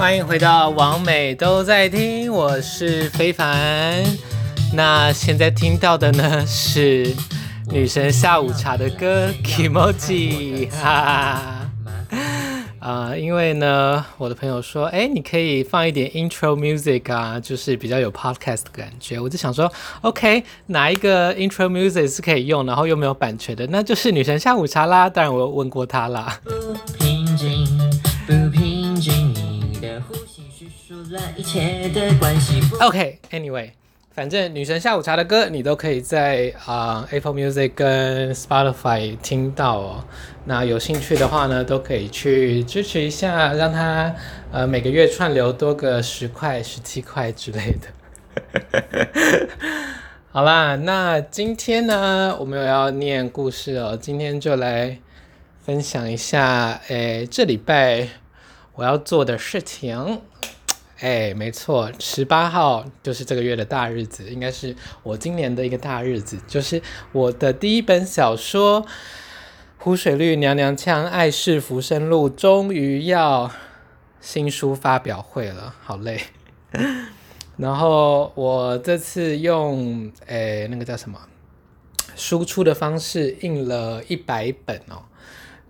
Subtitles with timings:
[0.00, 4.02] 欢迎回到王美都在听，我是非凡。
[4.72, 7.14] 那现在听到的呢是
[7.70, 11.68] 女神下午茶的歌《Kimoji》哈。
[12.80, 19.20] 啊、呃，因为呢，我的朋友说，哎，你可以放一点 intro music 啊，就是比较有 podcast 的感觉。
[19.20, 23.66] 我就想说，OK，哪一个 intro music 是可以用，然后又没有版权的？
[23.66, 25.10] 那就是女神下午茶啦。
[25.10, 26.40] 当然，我有问过她啦。
[31.36, 32.60] 一切的关系。
[32.80, 33.70] OK，Anyway。
[34.12, 40.04] 反正女神下午茶的歌，你都可以在啊、Apple Music 跟 Spotify 听到哦。
[40.44, 44.14] 那有兴趣的话呢，都可以去支持一下，让它
[44.50, 47.88] 呃每个月串流多个十块、十七块之类的。
[50.32, 53.96] 好啦，那今天呢，我们又要念故事哦。
[53.98, 54.98] 今天就来
[55.64, 58.08] 分享一下，诶，这礼拜
[58.74, 60.20] 我要做的事情。
[61.00, 68.82] 哎，没错，十八号就是这个月的大日子，应该是我今年的一个大日子，就是我的第一本小说
[69.78, 73.50] 《湖水绿娘娘腔爱是浮生路》终于要
[74.20, 76.20] 新书发表会了，好累。
[77.56, 81.18] 然后我这次用诶那个叫什么
[82.14, 85.04] 输出的方式印了一百本哦，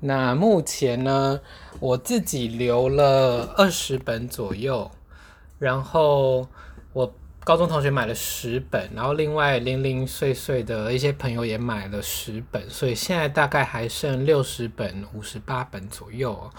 [0.00, 1.40] 那目前呢，
[1.78, 4.90] 我自己留了二十本左右。
[5.60, 6.48] 然后
[6.92, 16.50] 我高中同学买了十本，然后另外零零碎碎的一些朋友也买了十本，所以现在大概还剩六十本、五十八本左右。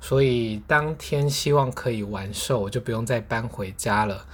[0.00, 4.26] 所以当天希望可以完售，我就不用再搬回家了。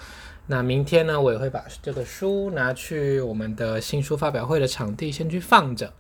[0.49, 5.93] 那明天呢，我也会把这个书拿去我们的新书发表会的场地先去放着。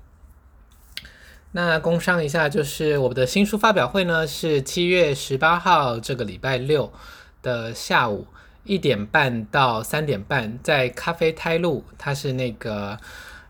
[1.53, 6.92] 那工商一下，就是我们的新书发表会呢，是七月十八号这个礼拜六。
[7.42, 8.27] 的下午
[8.64, 12.98] 一点半到三点半，在咖啡台路，它是那个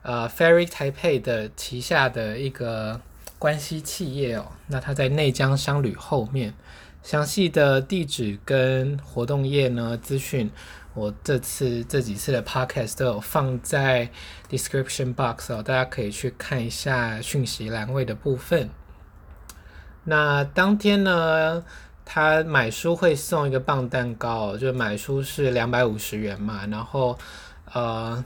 [0.02, 3.00] 呃 Ferry Taipei 的旗下的一个
[3.38, 4.46] 关系企业哦。
[4.68, 6.54] 那它在内江商旅后面，
[7.02, 10.50] 详细的地址跟活动页呢资讯，
[10.94, 14.10] 我这次这几次的 Podcast 都有放在
[14.48, 18.70] Description Box 哦，大家可以去看一下讯息栏位的部分。
[20.04, 21.64] 那当天呢，
[22.12, 27.16] 他买书会送一个棒蛋糕，就是买书是两百五十元嘛，然后
[27.72, 28.24] 呃，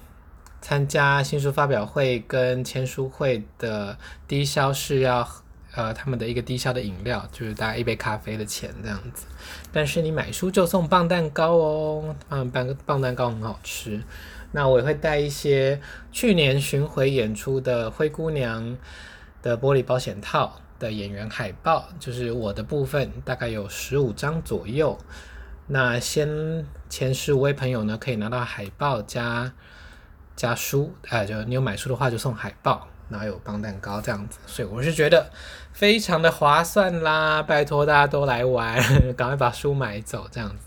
[0.62, 3.94] 参加新书发表会跟签书会的
[4.26, 5.28] 低消是要
[5.74, 9.26] 呃他们的一个低消的饮料，就是大概一杯咖啡的钱这样子。
[9.70, 14.00] 但是你买书就送棒蛋糕哦，棒棒棒蛋糕很好吃。
[14.52, 15.78] 那我也会带一些
[16.10, 18.78] 去年巡回演出的灰姑娘
[19.42, 20.58] 的玻璃保险套。
[20.78, 24.98] 的演员海报就是我的部分，大概有十五张左右。
[25.66, 29.52] 那先前十五位朋友呢，可以拿到海报加
[30.36, 34.38] 加书，哎，就你有买书的话就送海报，然后有棒蛋糕这样子。
[34.46, 35.30] 所以我是觉得
[35.72, 38.78] 非常的划算啦，拜托大家都来玩，
[39.16, 40.63] 赶快把书买走这样子。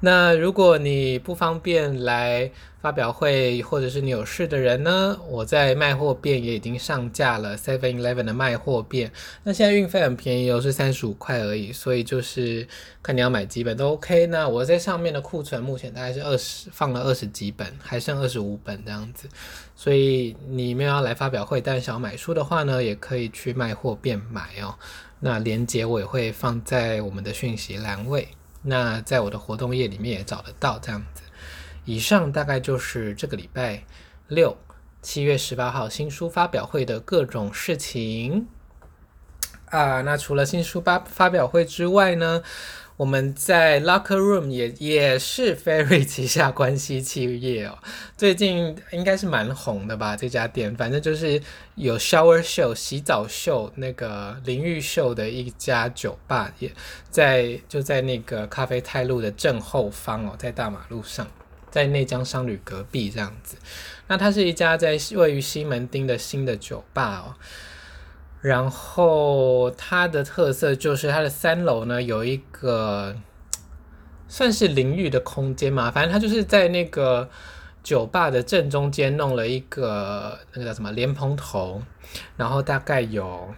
[0.00, 2.50] 那如果你不方便来
[2.80, 9.10] 发表会，或者是你有事的人呢，我在卖货便也已经上架了 Seven Eleven 的卖货便。
[9.42, 12.68] 那现在运费很便宜哦，是三十五块而已，所以就是
[13.02, 14.26] 看你要买几本都 OK。
[14.28, 19.28] 那我在上面的库存目前大概是二十，放了二十几本，还剩二十五本这样子。
[19.74, 24.76] 所以你没有要来发表会，但想要买书的话呢，也可以去卖货便买哦。
[25.18, 28.28] 那链接我也会放在我们的讯息栏位。
[28.68, 31.22] 那在我的活动页里面也找得到这样子。
[31.86, 33.82] 以上大概就是这个礼拜
[34.28, 34.58] 六
[35.00, 38.46] 七月十八号新书发表会的各种事情
[39.70, 40.02] 啊。
[40.02, 42.42] 那除了新书发发表会之外呢，
[42.98, 47.78] 我们在 Locker Room 也也是 Fairy 旗下关系企业哦，
[48.16, 50.16] 最近应该是蛮红的吧？
[50.16, 51.40] 这家店反正就是
[51.76, 56.72] 有 Shower Show 洗澡秀那个淋浴秀的一家酒吧，也
[57.08, 61.24] 在就在那个咖啡泰路的正后方哦，在大马路上，
[61.70, 63.56] 在内江商旅隔壁这样子。
[64.08, 67.38] 那它是一家在位于西门町的新的酒吧哦。
[68.40, 73.16] 然后它的特色就是它的三楼呢有一个
[74.28, 77.28] 算是淋浴的空间嘛，反正它就是在那个
[77.82, 81.82] 酒吧的正中间弄了一个那个叫什么莲蓬头，
[82.36, 83.54] 然后大概有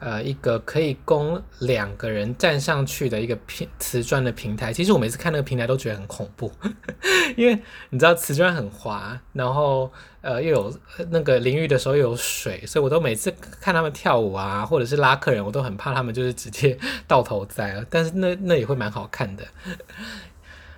[0.00, 4.72] 呃，一个可以供两个人站上去的一个平瓷砖的平台。
[4.72, 6.50] 其实我每次看那个平台都觉得很恐怖，
[7.36, 7.58] 因为
[7.90, 9.92] 你知道瓷砖很滑，然后
[10.22, 10.74] 呃又有
[11.10, 13.30] 那个淋浴的时候又有水，所以我都每次
[13.60, 17.84] 看他们跳舞啊，或者是拉客人，我都很怕他们就是直接 倒头栽了。
[17.90, 19.44] 但是那那也会蛮好看的。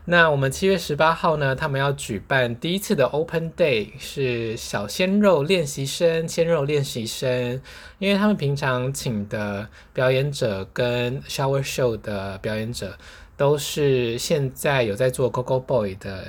[0.04, 7.62] 那我们七月十八号呢，他们要举办第一次的 Open Day，是小鲜肉练习生，鲜肉练习生，
[8.00, 12.98] 因为他们平常请的表演者跟 Shower Show 的表演者，
[13.36, 16.26] 都是现在有在做 Gogo Boy 的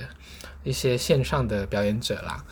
[0.64, 2.46] 一些线上的表演者啦。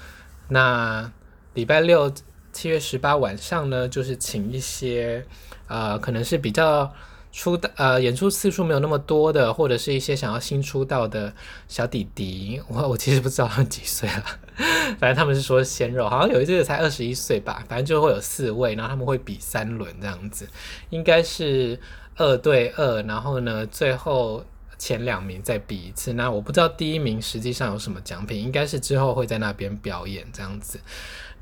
[0.48, 1.12] 那
[1.54, 2.12] 礼拜六
[2.52, 5.24] 七月十八晚上呢，就是请一些
[5.68, 6.92] 呃，可能是比较。
[7.32, 11.34] 出道呃，演出次数没有那么多的，或者是一些想要新出道的
[11.68, 14.26] 小弟弟，我我其实不知道他们几岁了，
[15.00, 20.48] 反正他们是说鲜肉，好像有一个才二十一岁吧，反正就会有四位，然后他们会比三轮这样子，
[20.90, 21.80] 应该是
[22.18, 24.44] 二对二，然后呢，最后
[24.78, 30.80] 前两名再比一次，那我不知道第一名实际上有什么奖品，应该是之后会在那边表演这样子。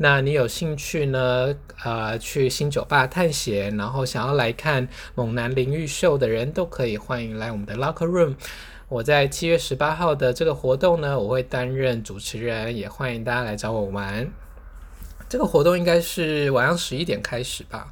[0.01, 1.54] 那你有兴趣呢？
[1.84, 8.36] 呃，去新酒吧探险，然后想要来看猛男淋浴秀的人都可以欢迎来我们的 Locker Room。
[8.88, 14.25] 我在七月十八号的这个活动呢，我会担任主持人，也欢迎大家来找我玩。
[15.28, 17.92] 这个活动应该是晚上十一点开始吧，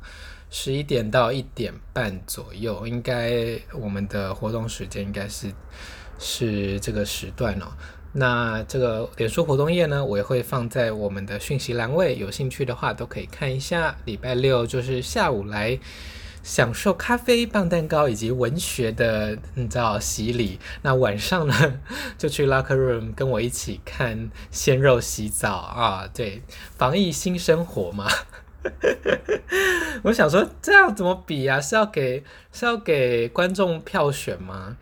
[0.50, 5.51] 十一点到一点半左右，应该我们的活动时间应该是
[6.18, 7.68] 是这个时段哦。
[8.19, 13.96] 那这个脸书活动页呢，我也会放在我们的讯息栏位，有兴趣的话都可以看一下。
[14.06, 15.78] 礼拜六就是下午来
[16.42, 20.60] 享受咖啡、棒蛋糕以及文学的，你知道洗礼。
[20.81, 21.80] 那晚上呢，
[22.18, 26.10] 就去 Locker Room 跟我一起看鲜肉洗澡啊！
[26.12, 26.42] 对，
[26.75, 28.08] 防疫新生活嘛。
[30.02, 31.62] 我想说，这样怎么比啊？
[31.62, 34.75] 是要给是要给观众票选吗？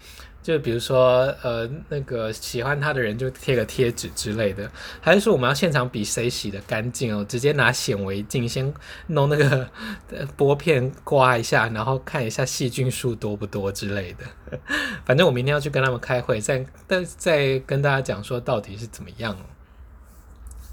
[0.46, 4.70] 就比如说，呃，那个喜欢他的人就贴个贴纸之类的，
[5.02, 7.26] 还是说我们要现场比谁洗得干净哦？
[7.28, 8.72] 直接拿显微镜先
[9.08, 9.68] 弄那个
[10.38, 14.60] 玻片刮一下，然后看一下细菌数多不多之类的。
[15.04, 19.36] 反正我明天要去跟他们开会，再再再跟大家讲说到底是怎么样。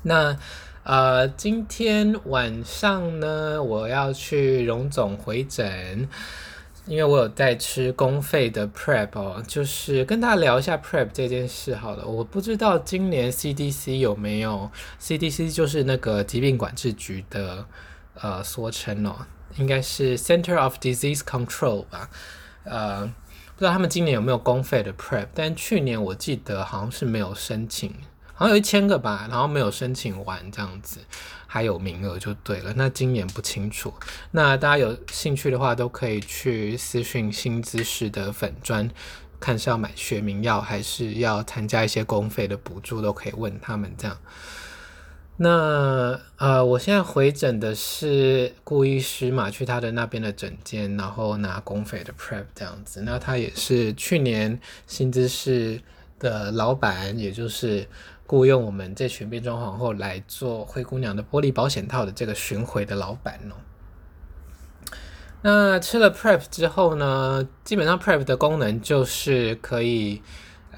[0.03, 0.37] 那
[0.85, 6.07] 呃，今天晚上呢，我要去荣总回诊。
[6.87, 12.05] 因为我有在吃公费的 Prep 哦，就是跟大家聊一下 Prep 这件事好了。
[12.05, 14.69] 我不知道今年 CDC 有没有
[15.01, 17.65] ，CDC 就是那个疾病管制局的
[18.15, 19.15] 呃缩称哦，
[19.57, 22.11] 应该是 Center of Disease Control 吧。
[22.65, 23.07] 呃，
[23.55, 27.95] 不知道他们今年有没有公费的 Prep，但去年我记得好像是没有申请。
[28.35, 30.99] 好像有一千个吧，然后没有申请完这样子，
[31.53, 32.73] 还有名额就对了。
[32.77, 33.93] 那今年不清楚。
[34.31, 38.89] 那大家有兴趣的话，都可以去私讯新姿势的粉专，
[39.39, 44.17] 看是要买学名药还是要参加一些公费的补助，都可以问他们这样。
[45.37, 53.03] 那呃，我现在回诊的是顾医师嘛，去他的那边的诊间，然后拿公费的 Prep 这样子。
[53.03, 55.83] 那他也是去年新姿势
[56.19, 57.87] 的老板，也就是。
[58.27, 63.55] 雇佣我们这群变装皇后来做灰姑娘的玻璃保险套的这个巡回的老板哦。
[65.43, 70.23] 那吃了 Prep 之后呢，基本上 Prep 的功能就是可以，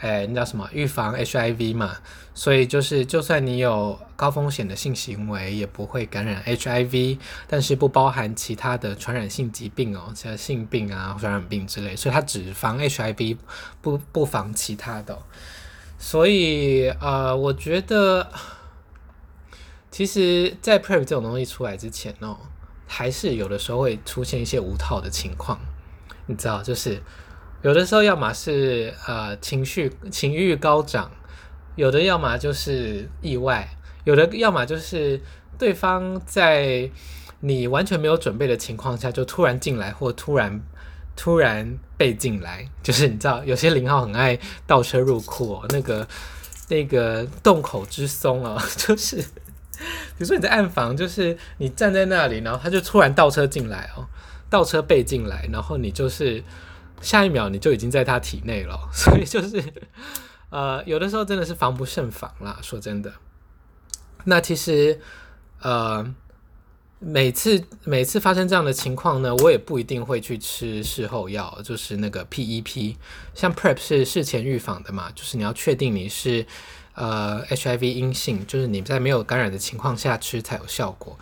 [0.00, 0.68] 哎，那叫什么？
[0.72, 1.96] 预防 HIV 嘛。
[2.36, 11.94] 所以就是，就算你有高风险的性行为，也不会感染 HIV，但是不包含其他的传染性疾病哦，像性病啊、传染病之类。
[11.94, 13.36] 所以它只防 HIV，
[13.80, 15.16] 不不防其他的。
[16.06, 18.30] 所以，呃，我觉得，
[19.90, 22.36] 其实，在 Prep 这种东西出来之前哦，
[22.86, 25.58] 还是有的时候会出现一些无套的情况，
[26.26, 27.00] 你知道，就是
[27.62, 31.10] 有的时候要么是呃情绪情欲高涨，
[31.74, 33.66] 有的要么就是意外，
[34.04, 35.18] 有的要么就是
[35.58, 36.90] 对方在
[37.40, 40.60] 你完全没有准备的情况下就突然进来，或突然。
[41.16, 46.06] 突然被进来，就是你知道，有些零号很爱倒车入库哦，那个
[46.68, 54.06] 那个洞口之松哦， 就是比如说你在暗房，就是你站在那里，然后他就突然倒车进来哦，
[54.50, 56.42] 倒车被进来，然后你就是
[57.00, 59.62] 下一秒你就已经在他体内了， 所以就是
[60.50, 63.12] 呃，有的时候真的是防不胜防啦，说真的。
[64.24, 65.00] 那其实
[65.60, 66.14] 呃。
[67.06, 72.96] 每次每次发生这样的情况呢，我也不一定会去吃事后药，就是那个 PEP，
[73.34, 76.46] 像 PrEP 是事前预防的嘛，就是你要确定你是
[76.94, 81.18] 呃 HIV 阴性，就是你在没有感染的情况下吃才有效果。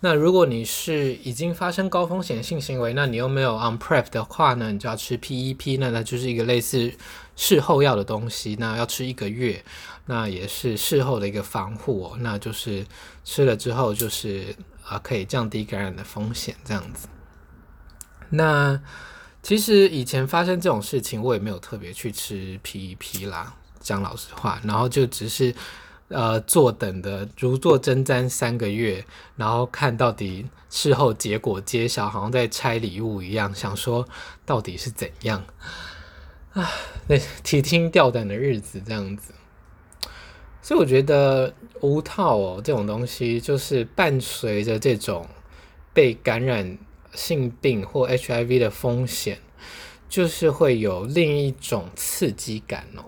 [0.00, 6.92] 那如果你是已经发生高风险性行为，那你又没有 on prep 的话呢，你就要吃 PEP，那那就是一个类似
[7.34, 9.64] 事后药的东西，那要吃一个月，
[10.04, 12.84] 那也是事后的一个防护哦，那就是
[13.24, 14.54] 吃了之后就是
[14.86, 17.08] 啊可以降低感染的风险这样子。
[18.30, 18.80] 那
[19.42, 25.54] 其实以前发生这种事情，我也没有特别去吃 PEP 啦，讲老实话，然后就只是。
[26.08, 29.04] 呃，坐等的如坐针毡三个月，
[29.36, 34.06] 然后看到底事后结果揭晓，好像在拆礼物一样，想说
[34.44, 35.42] 到底是怎样
[36.52, 36.70] 啊？
[37.08, 39.32] 那 提心吊胆的日子这样子，
[40.64, 41.52] 所以我觉得
[41.82, 45.26] 无套哦这种东西，就是伴随着这种
[45.92, 46.78] 被感染
[47.12, 49.38] 性病或 HIV 的风险，
[50.08, 53.04] 就是会有另一种刺激感哦。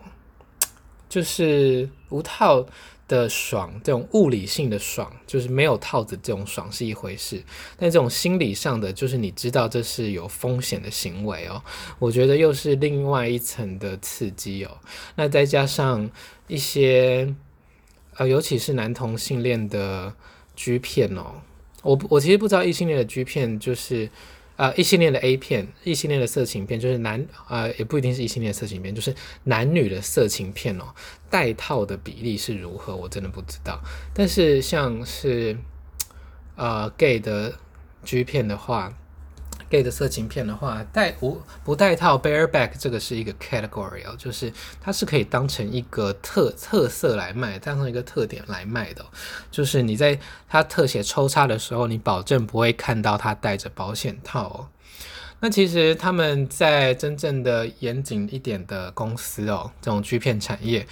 [1.08, 2.66] 就是无套
[3.08, 7.42] 的爽，这种物理性的爽，就是没有套子这种爽是一回事，
[7.78, 11.62] 但这种心理上的，就是你知道这是有风险的行为哦，
[11.98, 14.76] 我觉得又是另外一层的刺激哦。
[15.14, 16.10] 那再加上
[16.48, 17.34] 一些，
[18.16, 20.14] 呃，尤其是男同性恋的
[20.54, 21.42] G 片哦，
[21.82, 24.08] 我我其实不知道异性恋的 G 片就是。
[24.58, 30.85] 呃，异性恋的 A 片，异性恋的色情片，就是男呃，也不一定是异性恋色情片，就是男女的色情片哦。
[31.28, 33.78] 带套的比例是如何，我真的不知道。
[34.14, 35.58] 但是像是
[36.54, 37.52] 呃 gay 的
[38.02, 38.96] G 片的话。
[39.68, 49.04] Gay 的色情片的话，带无不带套 bareback 这个是一个 category 哦，就是它是可以当成一个特特色来卖，当成一个特点来卖的。
[49.50, 50.18] 就是你在
[50.49, 54.68] 它特写抽插的时候，你保证不会看到它带着保险套哦。
[55.40, 60.87] 那其实他们在真正的严谨一点的公司哦，这种 G 片产业。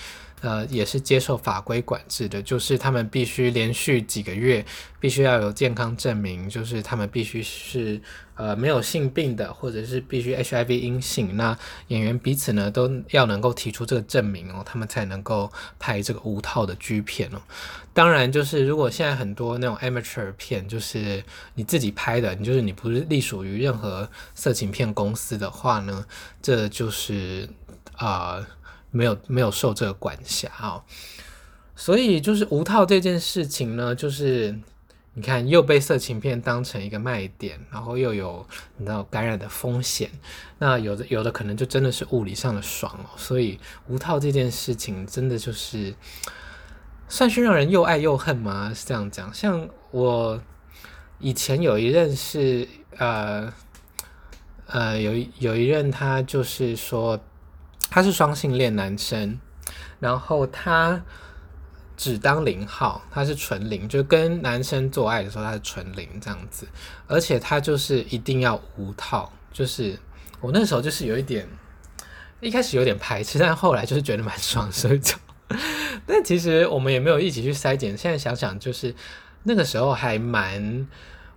[0.45, 4.63] 呃，也是接受法规管制的，就是他们必须连续几个月，
[5.01, 7.99] 必须要有健康证明，就是他们必须是
[8.35, 11.35] 呃没有性病的，或者是必须 HIV 阴性。
[11.39, 11.57] 那
[11.89, 17.41] 演员彼此呢都要能够提出这个证明哦，他们才能够拍这个无套的 G 片哦。
[17.95, 21.25] 当然，就是如果现在很多那种 amateur 片，就是
[21.55, 26.05] 你自己拍的，你就是你不是隶属于任何色情片公司的话呢，
[26.43, 27.49] 这就是
[27.97, 28.47] 啊。
[28.95, 30.81] 没有没有受这个管辖哦，
[31.75, 34.57] 所以就是无套这件事情呢，就是
[35.15, 38.47] 你看又被色情片当成一个卖点，然后又有
[38.77, 40.09] 你知道感染的风险，
[40.61, 43.59] 那有的有的可能就真的是物理上的爽哦，所以
[43.89, 45.93] 无套这件事情真的就是
[47.09, 48.73] 算是让人又爱又恨吗？
[48.73, 49.35] 是这样讲。
[49.35, 50.41] 像我
[51.19, 53.53] 以前有一任是呃
[54.69, 57.19] 呃有有一任他就是说。
[57.95, 59.39] 他是双性恋男生，
[60.01, 61.01] 然后他
[61.97, 66.67] 只当零号，他是纯零，就跟男生做爱的时候他是纯零这样子，
[67.07, 69.97] 而且他就是一定要无套，就是
[70.41, 71.49] 我那时候就是有一点，
[72.41, 75.15] 一开始有点排斥，但后来就是觉得蛮爽，所以就，
[76.05, 78.93] 但其实我们也没有一起去筛检，现在想想就是
[79.45, 80.89] 那个时候还蛮。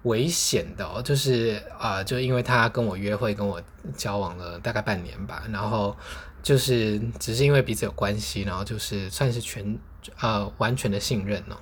[0.03, 3.61] 危险的哦，就是啊、就因为他跟我约会，跟我
[3.97, 5.93] 交往了大概半年吧，然后
[6.41, 9.77] 就是只是因为彼此有关系，然后就是算是全
[10.19, 11.57] 呃完全的信任哦。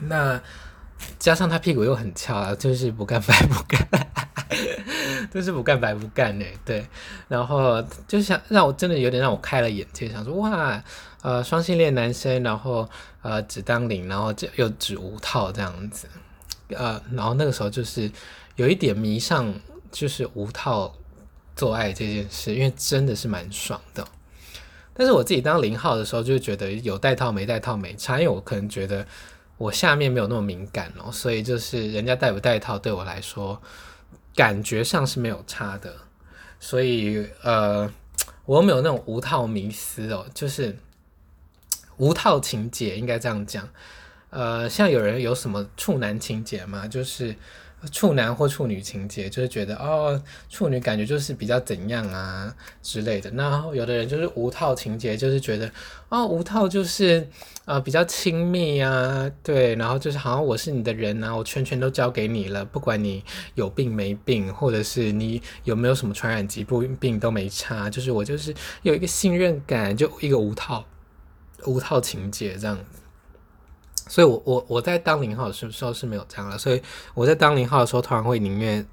[0.00, 0.40] 那
[1.18, 6.44] 加上他屁股又很翘啊，就是不干白不干，就是不干白不干呢。
[6.64, 6.86] 对，
[7.28, 10.82] 然后就想让我真的有点让我开了眼界，想说哇，
[11.22, 12.88] 呃，双性恋男生，然后
[13.22, 16.08] 呃只当零，然后就又只无套这样子。
[16.68, 18.10] 呃，然后那个时候就是
[18.56, 19.54] 有一点迷上，
[19.92, 20.94] 就是无套
[21.54, 24.06] 做爱这件事，因为真的是蛮爽的。
[24.92, 29.06] 但是我自己当零号的时候，就觉得有带套没带套没差，因为我可能觉得
[29.58, 33.60] 我下面没有那么敏感哦，所以就是人家带不带套对我来说，
[34.36, 35.92] 感觉上是没有差的。
[36.60, 37.92] 所以呃，
[38.46, 40.76] 我没有那种无套迷思哦，就是
[41.96, 43.68] 无套情节应该这样讲。
[44.30, 46.88] 呃，像有人有什么处男情节吗？
[46.88, 47.34] 就是
[47.92, 53.30] 处男或处女情节，就是觉得哦，处女感觉就是比较怎样啊之类的。
[53.30, 55.70] 然后有的人就是无套情节，就是觉得
[56.08, 57.28] 哦，无套就是
[57.64, 63.22] 呃比较亲密啊，对，然后就是好像我是你的人啊，我全权都交给你了，不管你
[63.54, 66.64] 有病没病，或者是你有没有什么传染疾
[66.98, 70.84] 病都没差，就是我就是有一个信任感，就一个无套
[71.66, 73.00] 无套情节这样子。
[74.08, 76.82] 所以我，我我在当零号的时候是没有这样的，所以
[77.14, 78.86] 我在当零号的时候，突然会宁愿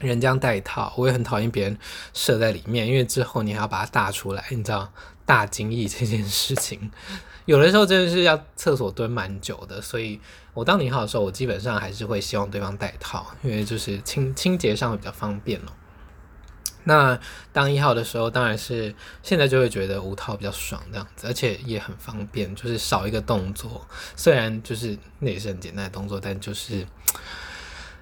[0.00, 1.78] 人家带套，我也很讨厌别人
[2.12, 4.92] 射在里面，因为之后你还要把它大出来，你知道
[5.24, 6.90] 大精液这件事情
[7.46, 10.20] 有的时候真的是要厕所蹲蛮久的，所以
[10.52, 15.72] 我当零号的时候，我基本上还是会希望对方戴套，因为就是清清洁上会比较方便哦。
[16.84, 17.18] 那
[17.52, 23.86] 当一号的时候，当然是现在就会觉得无套比较爽这样子，而且也很方便，就是少一个动作。
[24.16, 26.86] 虽然就是那也是很简单的动作，但就是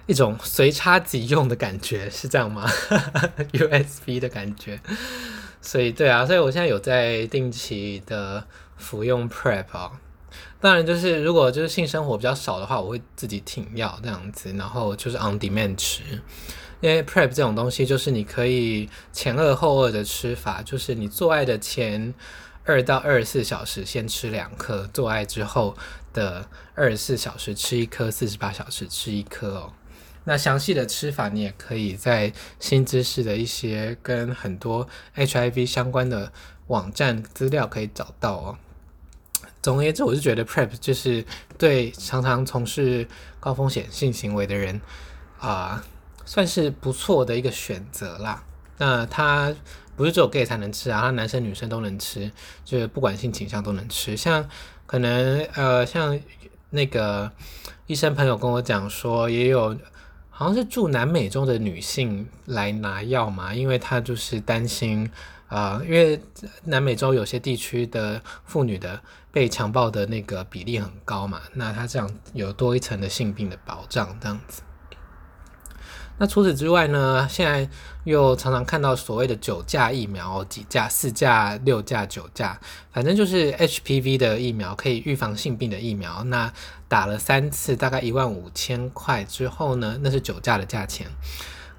[0.05, 2.69] 一种随插即用的感觉，是这样吗
[3.53, 4.79] ？USB 的感觉。
[5.61, 9.91] 所以对啊，所以我现在有在定期的服用 Prep 啊、哦。
[10.59, 16.01] 当然就是如果就是性生活比较少的话，我会自己停药这样子，然后就是 on demand 吃。
[16.83, 22.13] 因为 Prep 这种东西就是你可以前二后二的吃法，就是你做爱的前
[22.65, 25.77] 二到二十四小时先吃两颗，做爱之后
[26.11, 29.73] 的二十四小时吃一颗，四十八小时吃一颗哦。
[30.25, 34.85] 那详细的吃法，你也可以在新知识的一些跟很多
[35.15, 36.33] HIV 相关的
[36.67, 38.57] 网站资料可以找到哦。
[39.61, 41.23] 总而言之，我是觉得 PrEP 就是
[41.57, 43.07] 对常常从事
[43.39, 44.81] 高风险性行为的人
[45.39, 45.81] 啊、
[46.25, 48.43] 算是不错的一个选择啦。
[48.77, 49.53] 那它
[49.95, 52.31] 不是只有 gay 才能吃啊，它男生女生都能吃，
[52.65, 54.17] 就是不管性倾向都能吃。
[54.17, 54.49] 像
[54.85, 56.19] 可能呃，像
[56.69, 57.31] 那个
[57.87, 59.77] 医生朋友跟我讲说，也有。
[60.35, 65.07] 好像是住南美洲的女性来拿药嘛，因为她就是担心
[65.47, 66.19] 啊、因为
[66.63, 68.99] 南美洲有些地区的妇女的
[69.31, 74.63] 被强暴的那个比例很高嘛，那她这样有多一层的性病的保障这样子。
[76.19, 77.67] 那除此之外呢，现在
[78.03, 82.59] 又常常看到所谓的九价疫苗，几价、四价、六价、九价，
[82.91, 86.23] 反正就是 HPV 的疫苗，可以预防性病的疫苗。
[86.25, 86.53] 那
[86.87, 91.07] 打了三次，大概一万五千块之后呢，那是九价的价钱，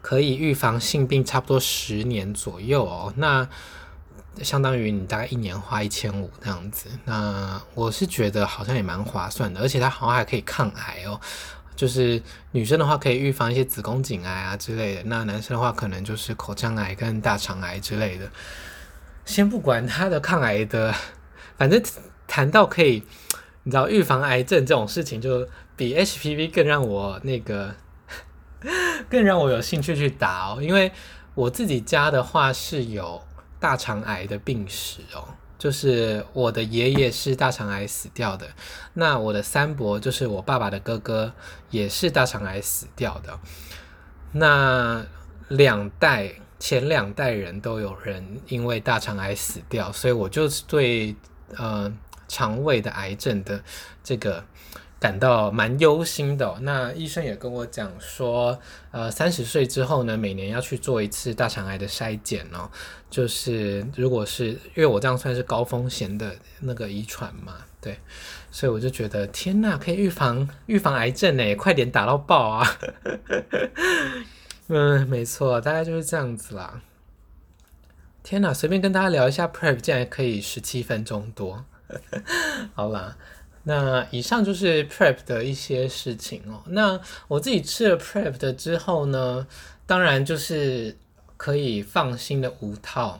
[0.02, 3.12] 可以预防性病差不多十年左右哦。
[3.16, 3.48] 那
[4.42, 6.88] 相当于你大概一年花一千五这样子。
[7.04, 11.20] 那我是觉得好像也蛮划算的，而且它好像还可以抗癌哦。
[11.76, 18.30] 就是女生的话可以预防一些子宫颈癌啊之类的，那男生的话可能就是口腔癌跟大肠癌之类的。
[19.24, 20.94] 先不管它的抗癌的，
[21.56, 21.82] 反正
[22.26, 23.02] 谈到可以，
[23.62, 27.74] 你知道预防癌症这种事情，就比 HPV 更让我那个，
[29.08, 30.58] 更让我有兴趣去打哦。
[30.62, 30.92] 因为
[31.34, 33.22] 我自己家的话是有
[33.58, 35.34] 大肠癌的病史哦。
[35.58, 38.48] 就是我的爷爷是大肠癌死掉的，
[38.94, 41.32] 那我的三伯就是我爸爸的哥哥，
[41.70, 43.38] 也是大肠癌死掉的。
[44.32, 45.04] 那
[45.48, 51.16] 两代前两代人都有人因为大肠癌死掉，所以我就是对
[51.56, 51.92] 呃
[52.28, 53.62] 肠胃的癌症的
[54.02, 54.44] 这个。
[55.04, 56.56] 感到蛮忧心的。
[56.62, 58.58] 那医生也跟我讲说，
[58.90, 62.70] 呃，三十岁之后呢，每年要去做一次大肠癌的筛检哦。
[63.10, 67.98] 就是如果是因为我这样算是高风险的那个遗传嘛，对，
[68.50, 72.66] 所以我就觉得天呐，可以预防预防癌症呢，快点打到爆啊！
[74.68, 76.80] 嗯，没错，大概就是这样子啦。
[78.22, 81.62] 天呐，随便跟大家聊一下 PrEP，竟然可以十七分钟多，
[82.72, 83.18] 好啦。
[83.66, 86.62] 那以上就是 PrEP 的一些事情哦。
[86.66, 89.46] 那我自己吃了 PrEP 的之后呢，
[89.86, 90.94] 当然就是
[91.38, 93.18] 可以放心的无套。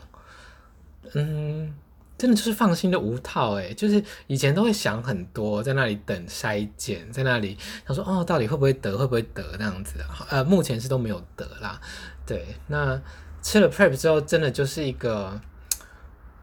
[1.15, 1.75] 嗯，
[2.19, 9.95] 真的就是放心的无套诶，就是以前都会想很多，在那里等筛检，在那里想说哦，到底会不会得，会不会得那样子。
[10.29, 11.81] 呃，目前是都没有得啦。
[12.27, 13.01] 对，那
[13.41, 15.41] 吃了 PrEP 之后，真的就是一个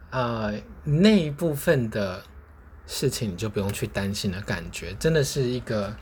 [0.09, 0.53] 呃
[0.85, 2.23] 那一部分的。
[2.93, 5.95] 事情你就不用去担心的感觉，真的是一个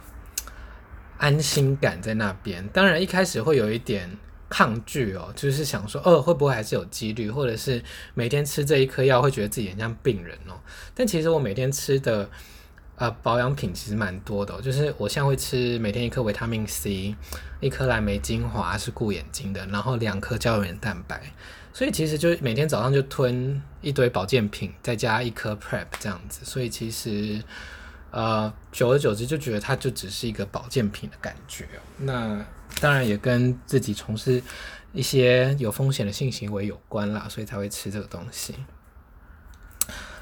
[1.19, 2.67] 安心感在那边。
[2.69, 4.09] 当然一开始会有一点
[4.49, 7.83] 抗拒哦，就是想说，哦，会不会还是有几率，或者是
[8.15, 10.59] 每天吃这一颗药会觉得自己很像病人哦。
[10.95, 12.27] 但其实我每天吃的
[12.99, 17.15] 呃保养品其实蛮多的，就是我现在会吃每天一颗维他命 C，
[17.59, 21.19] 一颗蓝莓精华是顾眼睛的，然后两颗胶原蛋白。
[21.71, 26.43] 所以其实就是每天早上就吞一堆保健品，再加一颗 PrEP 这样子。
[26.43, 27.41] 所以其实，
[28.11, 31.65] 呃，久而久之就觉得它就只是一个保健品的感觉。
[31.99, 32.43] 那
[32.81, 34.41] 当然也跟自己从事
[34.91, 38.55] 一些有风险的性行为有关啦，所以才会吃这个东西。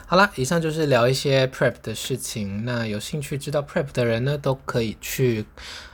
[0.10, 2.64] 好啦，以上就是聊一些 PrEP 的事情。
[2.64, 5.46] 那有兴趣知道 PrEP 的人呢，都可以去。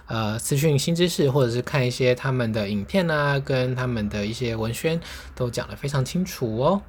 [0.06, 5.00] 呃，资讯新知识，或者是看一些他们的影片啊，跟他们的一些文宣，
[5.34, 6.84] 都讲得非常清楚哦。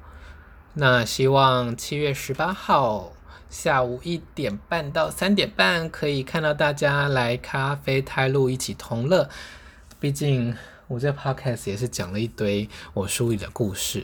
[0.75, 3.13] 那希望七月十八号
[3.49, 9.27] 下午一点半到三点半，可以看到大家来咖啡开路一起同乐。
[9.99, 10.55] 毕竟
[10.87, 14.03] 我这 podcast 也是讲了一堆我书里的故事。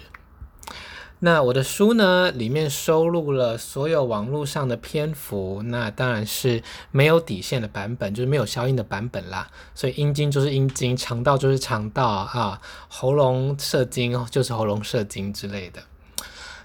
[1.23, 9.47] 那我的书呢，里面收录了所有网络上的篇幅，那当然是没有底线的版本，就是没有消音的版本啦。
[9.75, 15.84] 所以阴茎就是阴茎，肠道就是肠道啊，喉咙射精就是喉咙射精之类的。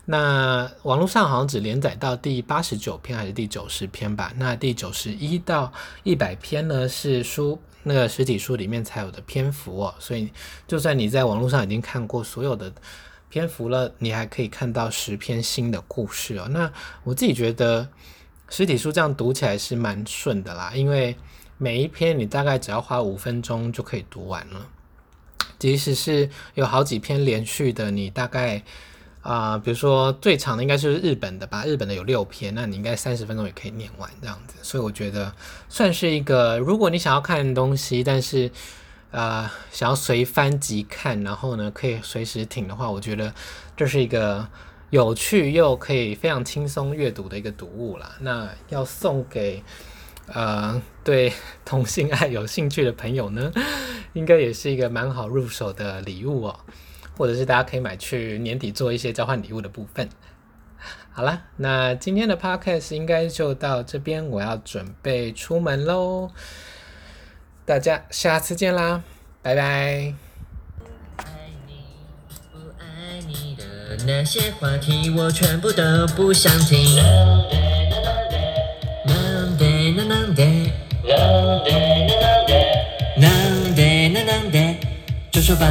[0.06, 4.32] 那网络上好像只连载到第八十九篇还是第九十篇吧？
[4.38, 5.70] 那第九十一到
[6.02, 9.94] 一百篇呢，是书那个实体书里面才有的篇幅哦。
[9.98, 10.32] 所以
[10.66, 12.72] 就算你在网络上已经看过所有的。
[13.28, 16.46] 篇幅了，你还可以看到十篇新的故事哦。
[16.50, 16.72] 那
[17.04, 17.88] 我自己觉得
[18.48, 21.16] 实体书这样读起来是蛮顺的啦，因为
[21.58, 24.68] 每一篇你大概只要花五分钟就可以读完了。
[25.58, 28.62] 即使是有好几篇连续的，你大概
[29.22, 34.54] 啊、比如说最长的应该是日本的吧，日本的有六篇，那你应该三十分钟也可以念完这样子。
[34.62, 35.32] 所以我觉得
[35.68, 38.50] 算是一个，如果你想要看东西，但是。
[39.16, 43.32] 啊、呃，想要随翻即看，然后呢，可以随时听的话，我觉得
[43.74, 44.46] 这是一个
[44.90, 48.12] 有趣又可以非常轻松阅读的一个读物啦。
[48.20, 49.62] 那要送给
[50.26, 51.32] 呃对
[51.64, 53.50] 同性爱有兴趣的朋友呢，
[54.12, 56.60] 应该也是一个蛮好入手的礼物哦，
[57.16, 60.10] 或者是大家可以买去年底做一些交换礼物的部分。
[61.10, 66.30] 好啦，那今天的 podcast 应该就到这边，我要准备出门喽。
[67.66, 69.02] 大家下次见啦，
[69.42, 70.14] 拜拜。
[74.06, 76.94] 那些话题，我全部都不想听。
[79.04, 80.44] 能得能能得，
[81.02, 81.72] 能得
[82.06, 82.54] 能能得，
[83.16, 84.76] 能得能能得，
[85.32, 85.68] 就说吧，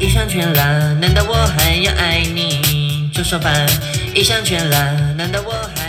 [0.00, 3.08] 一厢情愿，难道我还要爱你？
[3.14, 3.52] 就说吧，
[4.16, 5.79] 一厢情愿，难道我还？